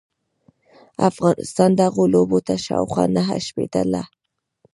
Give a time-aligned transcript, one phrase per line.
[1.09, 3.93] افغانستان دغو لوبو ته شاوخوا نهه شپیته ل